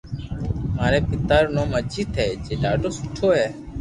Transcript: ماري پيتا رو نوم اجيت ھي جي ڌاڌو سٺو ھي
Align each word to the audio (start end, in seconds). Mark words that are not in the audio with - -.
ماري 0.75 0.99
پيتا 1.09 1.35
رو 1.43 1.49
نوم 1.55 1.69
اجيت 1.79 2.11
ھي 2.21 2.27
جي 2.43 2.53
ڌاڌو 2.61 2.89
سٺو 2.97 3.27
ھي 3.37 3.47